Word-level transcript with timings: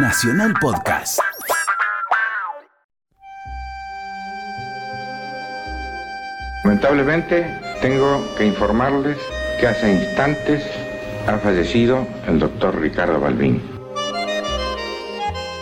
Nacional 0.00 0.54
Podcast. 0.60 1.18
Lamentablemente 6.62 7.58
tengo 7.82 8.24
que 8.36 8.46
informarles 8.46 9.18
que 9.58 9.66
hace 9.66 9.92
instantes 9.92 10.62
ha 11.26 11.38
fallecido 11.38 12.06
el 12.28 12.38
doctor 12.38 12.80
Ricardo 12.80 13.18
Balbín. 13.18 13.60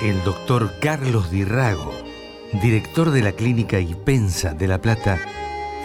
El 0.03 0.23
doctor 0.23 0.71
Carlos 0.81 1.31
Dirrago, 1.31 1.95
director 2.61 3.13
de 3.13 3.23
la 3.23 3.33
clínica 3.33 3.81
Ipensa 3.81 4.53
de 4.53 4.69
La 4.69 4.83
Plata, 4.83 5.19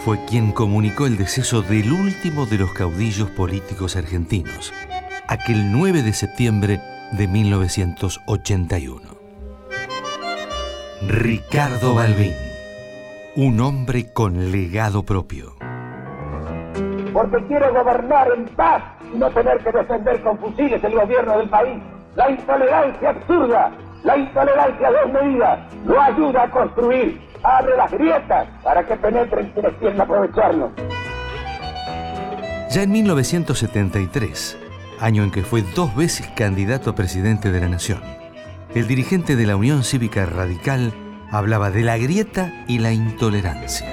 fue 0.04 0.22
quien 0.26 0.52
comunicó 0.52 1.06
el 1.06 1.16
deceso 1.16 1.62
del 1.62 1.90
último 1.90 2.44
de 2.44 2.58
los 2.58 2.72
caudillos 2.74 3.30
políticos 3.30 3.96
argentinos, 3.96 4.74
aquel 5.26 5.72
9 5.72 6.02
de 6.02 6.12
septiembre 6.12 6.91
de 7.12 7.28
1981. 7.28 9.00
Ricardo 11.06 11.94
Balbín, 11.94 12.34
un 13.36 13.60
hombre 13.60 14.12
con 14.12 14.50
legado 14.50 15.02
propio. 15.02 15.54
Porque 17.12 17.44
quiero 17.48 17.72
gobernar 17.74 18.28
en 18.34 18.46
paz 18.56 18.82
y 19.12 19.18
no 19.18 19.30
tener 19.30 19.58
que 19.58 19.72
defender 19.72 20.22
con 20.22 20.38
fusiles 20.38 20.82
el 20.82 20.94
gobierno 20.94 21.38
del 21.38 21.50
país. 21.50 21.82
La 22.16 22.30
intolerancia 22.30 23.10
absurda, 23.10 23.70
la 24.04 24.16
intolerancia 24.16 24.90
desmedida, 24.90 25.68
no 25.84 26.00
ayuda 26.00 26.44
a 26.44 26.50
construir, 26.50 27.20
abre 27.42 27.76
las 27.76 27.90
grietas 27.92 28.48
para 28.62 28.86
que 28.86 28.96
penetren 28.96 29.50
quienes 29.52 29.74
quieren 29.74 30.00
aprovecharnos. 30.00 30.70
Ya 32.70 32.82
en 32.84 32.92
1973, 32.92 34.61
año 35.00 35.22
en 35.22 35.30
que 35.30 35.42
fue 35.42 35.62
dos 35.62 35.94
veces 35.94 36.28
candidato 36.36 36.90
a 36.90 36.94
presidente 36.94 37.50
de 37.50 37.60
la 37.60 37.68
Nación, 37.68 38.00
el 38.74 38.86
dirigente 38.86 39.36
de 39.36 39.46
la 39.46 39.56
Unión 39.56 39.84
Cívica 39.84 40.26
Radical 40.26 40.92
hablaba 41.30 41.70
de 41.70 41.82
la 41.82 41.98
grieta 41.98 42.64
y 42.66 42.78
la 42.78 42.92
intolerancia. 42.92 43.86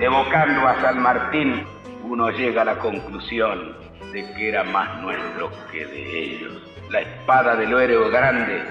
Evocando 0.00 0.66
a 0.66 0.80
San 0.80 1.00
Martín, 1.00 1.64
uno 2.04 2.30
llega 2.30 2.62
a 2.62 2.64
la 2.66 2.78
conclusión 2.78 3.76
de 4.12 4.30
que 4.34 4.48
era 4.48 4.64
más 4.64 5.00
nuestro 5.00 5.50
que 5.70 5.86
de 5.86 6.18
ellos. 6.18 6.62
La 6.90 7.00
espada 7.00 7.56
del 7.56 7.72
héroe 7.72 8.10
grande 8.10 8.62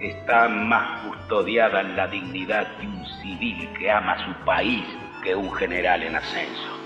está 0.00 0.48
más 0.48 1.04
custodiada 1.04 1.80
en 1.80 1.96
la 1.96 2.06
dignidad 2.06 2.66
de 2.78 2.86
un 2.86 3.04
civil 3.22 3.68
que 3.78 3.90
ama 3.90 4.16
su 4.24 4.44
país 4.44 4.84
que 5.22 5.34
un 5.34 5.52
general 5.54 6.02
en 6.02 6.16
ascenso. 6.16 6.77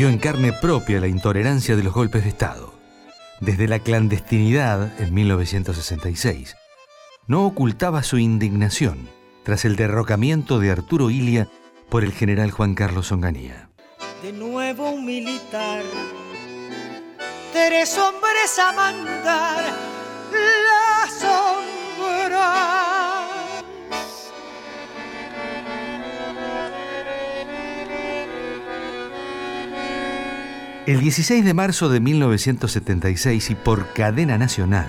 Vivió 0.00 0.14
en 0.14 0.18
carne 0.18 0.54
propia 0.54 0.98
la 0.98 1.08
intolerancia 1.08 1.76
de 1.76 1.82
los 1.82 1.92
golpes 1.92 2.22
de 2.22 2.30
Estado. 2.30 2.72
Desde 3.40 3.68
la 3.68 3.80
clandestinidad 3.80 4.98
en 4.98 5.12
1966, 5.12 6.56
no 7.26 7.44
ocultaba 7.44 8.02
su 8.02 8.16
indignación 8.16 9.10
tras 9.42 9.66
el 9.66 9.76
derrocamiento 9.76 10.58
de 10.58 10.70
Arturo 10.70 11.10
Ilia 11.10 11.48
por 11.90 12.02
el 12.02 12.14
general 12.14 12.50
Juan 12.50 12.74
Carlos 12.74 13.12
Onganía. 13.12 13.68
De 14.22 14.32
nuevo 14.32 14.88
un 14.88 15.04
militar, 15.04 15.82
tres 17.52 17.98
hombres 17.98 18.58
a 18.58 18.72
mandar 18.72 19.89
El 30.86 31.00
16 31.00 31.44
de 31.44 31.52
marzo 31.52 31.90
de 31.90 32.00
1976 32.00 33.50
y 33.50 33.54
por 33.54 33.92
cadena 33.92 34.38
nacional, 34.38 34.86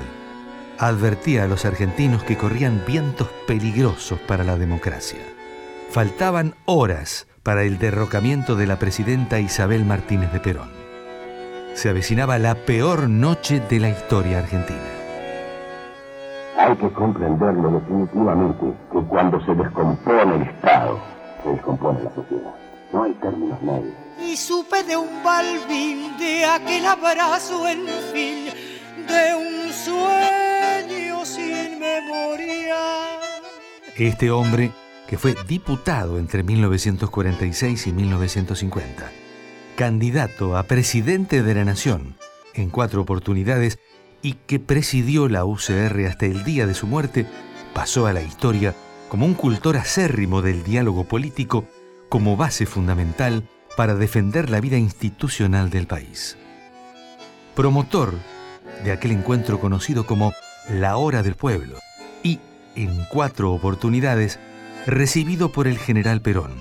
advertía 0.79 1.43
a 1.43 1.47
los 1.47 1.65
argentinos 1.65 2.23
que 2.23 2.37
corrían 2.37 2.81
vientos 2.87 3.27
peligrosos 3.45 4.17
para 4.19 4.45
la 4.45 4.57
democracia. 4.57 5.19
Faltaban 5.89 6.55
horas 6.65 7.27
para 7.43 7.63
el 7.63 7.77
derrocamiento 7.77 8.55
de 8.55 8.67
la 8.67 8.79
presidenta 8.79 9.41
Isabel 9.41 9.83
Martínez 9.83 10.31
de 10.31 10.39
Perón. 10.39 10.69
Se 11.73 11.89
avecinaba 11.89 12.39
la 12.39 12.55
peor 12.55 13.09
noche 13.09 13.59
de 13.59 13.81
la 13.81 13.89
historia 13.89 14.39
argentina. 14.39 14.79
Hay 16.57 16.75
que 16.77 16.89
comprenderlo 16.91 17.69
definitivamente 17.69 18.65
que 18.93 18.99
cuando 19.09 19.45
se 19.45 19.53
descompone 19.55 20.35
el 20.35 20.41
Estado, 20.43 20.99
se 21.43 21.49
descompone 21.49 22.01
la 22.01 22.15
sociedad. 22.15 22.55
No 22.93 23.03
hay 23.03 23.11
términos 23.15 23.61
medios. 23.61 24.00
Y 24.31 24.37
supe 24.37 24.83
de 24.83 24.95
un 24.95 25.23
balbín, 25.25 26.17
de 26.17 26.45
aquel 26.45 26.85
abrazo 26.85 27.67
en 27.67 27.85
fin, 28.13 28.45
de 29.05 29.35
un 29.35 29.73
sueño 29.73 31.25
sin 31.25 31.77
memoria. 31.77 32.77
Este 33.97 34.31
hombre, 34.31 34.71
que 35.09 35.17
fue 35.17 35.35
diputado 35.49 36.17
entre 36.17 36.43
1946 36.43 37.87
y 37.87 37.91
1950, 37.91 39.11
candidato 39.75 40.55
a 40.55 40.63
presidente 40.63 41.43
de 41.43 41.53
la 41.53 41.65
Nación 41.65 42.15
en 42.53 42.69
cuatro 42.69 43.01
oportunidades 43.01 43.79
y 44.21 44.35
que 44.47 44.59
presidió 44.59 45.27
la 45.27 45.43
UCR 45.43 46.05
hasta 46.07 46.25
el 46.25 46.45
día 46.45 46.65
de 46.67 46.73
su 46.73 46.87
muerte, 46.87 47.25
pasó 47.73 48.07
a 48.07 48.13
la 48.13 48.21
historia 48.21 48.75
como 49.09 49.25
un 49.25 49.33
cultor 49.33 49.75
acérrimo 49.75 50.41
del 50.41 50.63
diálogo 50.63 51.03
político 51.03 51.65
como 52.07 52.37
base 52.37 52.65
fundamental 52.65 53.43
para 53.75 53.95
defender 53.95 54.49
la 54.49 54.59
vida 54.59 54.77
institucional 54.77 55.69
del 55.69 55.87
país. 55.87 56.37
Promotor 57.55 58.13
de 58.83 58.91
aquel 58.91 59.11
encuentro 59.11 59.59
conocido 59.59 60.05
como 60.05 60.33
la 60.69 60.97
Hora 60.97 61.23
del 61.23 61.35
Pueblo 61.35 61.79
y, 62.23 62.39
en 62.75 63.05
cuatro 63.09 63.51
oportunidades, 63.51 64.39
recibido 64.85 65.51
por 65.51 65.67
el 65.67 65.77
general 65.77 66.21
Perón, 66.21 66.53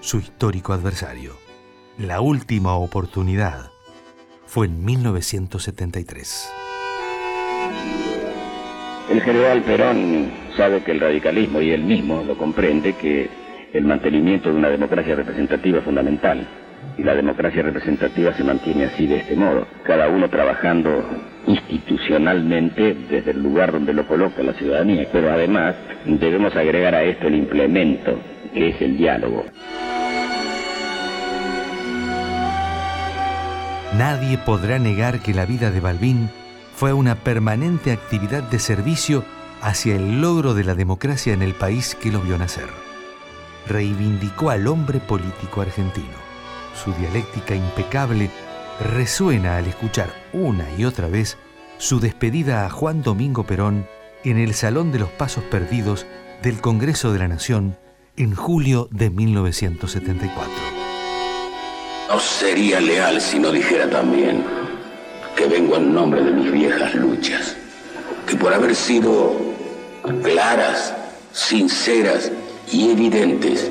su 0.00 0.18
histórico 0.18 0.72
adversario. 0.72 1.36
La 1.98 2.20
última 2.20 2.74
oportunidad 2.74 3.70
fue 4.46 4.66
en 4.66 4.84
1973. 4.84 6.52
El 9.10 9.20
general 9.20 9.62
Perón 9.62 10.32
sabe 10.56 10.82
que 10.82 10.92
el 10.92 11.00
radicalismo 11.00 11.60
y 11.60 11.70
él 11.70 11.84
mismo 11.84 12.22
lo 12.24 12.36
comprende 12.38 12.94
que 12.94 13.28
el 13.74 13.84
mantenimiento 13.84 14.50
de 14.50 14.56
una 14.56 14.70
democracia 14.70 15.16
representativa 15.16 15.78
es 15.78 15.84
fundamental. 15.84 16.46
Y 16.96 17.02
la 17.02 17.14
democracia 17.14 17.62
representativa 17.62 18.32
se 18.32 18.44
mantiene 18.44 18.84
así 18.84 19.06
de 19.06 19.16
este 19.16 19.34
modo, 19.34 19.66
cada 19.84 20.08
uno 20.08 20.30
trabajando 20.30 21.04
institucionalmente 21.48 22.94
desde 23.10 23.32
el 23.32 23.42
lugar 23.42 23.72
donde 23.72 23.92
lo 23.92 24.06
coloca 24.06 24.44
la 24.44 24.52
ciudadanía. 24.52 25.08
Pero 25.10 25.32
además 25.32 25.74
debemos 26.06 26.54
agregar 26.54 26.94
a 26.94 27.02
esto 27.02 27.26
el 27.26 27.34
implemento, 27.34 28.16
que 28.52 28.68
es 28.68 28.80
el 28.80 28.96
diálogo. 28.96 29.44
Nadie 33.98 34.38
podrá 34.38 34.78
negar 34.78 35.20
que 35.20 35.34
la 35.34 35.46
vida 35.46 35.72
de 35.72 35.80
Balbín 35.80 36.28
fue 36.74 36.92
una 36.92 37.16
permanente 37.16 37.90
actividad 37.90 38.48
de 38.50 38.60
servicio 38.60 39.24
hacia 39.62 39.96
el 39.96 40.20
logro 40.20 40.54
de 40.54 40.62
la 40.62 40.76
democracia 40.76 41.32
en 41.32 41.42
el 41.42 41.54
país 41.54 41.96
que 42.00 42.12
lo 42.12 42.20
vio 42.20 42.38
nacer. 42.38 42.83
Reivindicó 43.66 44.50
al 44.50 44.66
hombre 44.66 45.00
político 45.00 45.60
argentino. 45.60 46.24
Su 46.82 46.92
dialéctica 46.92 47.54
impecable 47.54 48.30
resuena 48.80 49.56
al 49.56 49.66
escuchar 49.66 50.12
una 50.32 50.66
y 50.76 50.84
otra 50.84 51.08
vez 51.08 51.36
su 51.78 52.00
despedida 52.00 52.66
a 52.66 52.70
Juan 52.70 53.02
Domingo 53.02 53.44
Perón 53.44 53.86
en 54.24 54.38
el 54.38 54.54
Salón 54.54 54.92
de 54.92 54.98
los 54.98 55.10
Pasos 55.10 55.44
Perdidos 55.44 56.06
del 56.42 56.60
Congreso 56.60 57.12
de 57.12 57.18
la 57.18 57.28
Nación 57.28 57.76
en 58.16 58.34
julio 58.34 58.88
de 58.90 59.10
1974. 59.10 60.52
No 62.08 62.20
sería 62.20 62.80
leal 62.80 63.20
si 63.20 63.38
no 63.38 63.50
dijera 63.50 63.88
también 63.88 64.44
que 65.36 65.46
vengo 65.46 65.76
en 65.76 65.92
nombre 65.92 66.22
de 66.22 66.30
mis 66.30 66.52
viejas 66.52 66.94
luchas, 66.94 67.56
que 68.26 68.36
por 68.36 68.54
haber 68.54 68.74
sido 68.74 69.34
claras, 70.22 70.94
sinceras 71.32 72.30
y 72.70 72.90
evidentes, 72.90 73.70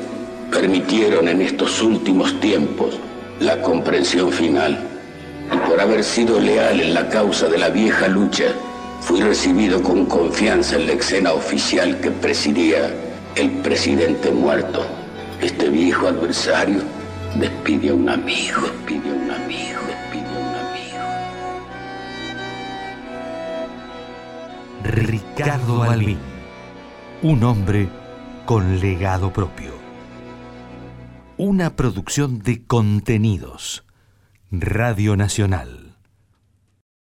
permitieron 0.51 1.27
en 1.27 1.41
estos 1.41 1.81
últimos 1.81 2.39
tiempos 2.39 2.99
la 3.39 3.61
comprensión 3.61 4.31
final. 4.31 4.77
Y 5.51 5.57
por 5.69 5.79
haber 5.79 6.03
sido 6.03 6.39
leal 6.39 6.79
en 6.79 6.93
la 6.93 7.09
causa 7.09 7.47
de 7.47 7.57
la 7.57 7.69
vieja 7.69 8.07
lucha, 8.07 8.45
fui 9.01 9.21
recibido 9.21 9.81
con 9.81 10.05
confianza 10.05 10.75
en 10.75 10.87
la 10.87 10.93
escena 10.93 11.33
oficial 11.33 11.99
que 11.99 12.11
presidía 12.11 12.93
el 13.35 13.51
presidente 13.61 14.31
muerto. 14.31 14.85
Este 15.41 15.69
viejo 15.69 16.07
adversario 16.07 16.81
despide 17.35 17.89
a 17.89 17.93
un 17.95 18.09
amigo, 18.09 18.61
despide 18.61 19.09
a 19.09 19.13
un 19.13 19.31
amigo, 19.31 19.79
despide 19.87 20.27
a 20.27 20.39
un 20.39 20.55
amigo. 20.55 21.03
Ricardo 24.83 25.79
Balbín, 25.79 26.19
un 27.23 27.43
hombre 27.43 27.89
con 28.45 28.79
legado 28.79 29.31
propio. 29.31 29.71
Una 31.37 31.75
producción 31.75 32.39
de 32.39 32.63
contenidos. 32.65 33.85
Radio 34.51 35.15
Nacional. 35.15 35.92